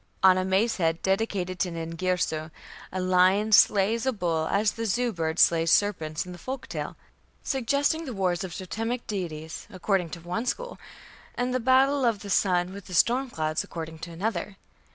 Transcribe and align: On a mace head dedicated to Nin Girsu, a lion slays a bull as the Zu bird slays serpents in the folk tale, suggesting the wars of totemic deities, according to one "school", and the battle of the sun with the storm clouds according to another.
On 0.23 0.35
a 0.35 0.43
mace 0.43 0.77
head 0.77 0.99
dedicated 1.03 1.59
to 1.59 1.69
Nin 1.69 1.95
Girsu, 1.95 2.49
a 2.91 2.99
lion 2.99 3.51
slays 3.51 4.07
a 4.07 4.11
bull 4.11 4.47
as 4.47 4.71
the 4.71 4.87
Zu 4.87 5.13
bird 5.13 5.37
slays 5.37 5.71
serpents 5.71 6.25
in 6.25 6.31
the 6.31 6.39
folk 6.39 6.65
tale, 6.65 6.97
suggesting 7.43 8.05
the 8.05 8.13
wars 8.15 8.43
of 8.43 8.55
totemic 8.57 9.05
deities, 9.05 9.67
according 9.69 10.09
to 10.09 10.19
one 10.19 10.47
"school", 10.47 10.79
and 11.35 11.53
the 11.53 11.59
battle 11.59 12.03
of 12.03 12.21
the 12.21 12.31
sun 12.31 12.73
with 12.73 12.87
the 12.87 12.95
storm 12.95 13.29
clouds 13.29 13.63
according 13.63 13.99
to 13.99 14.09
another. 14.11 14.57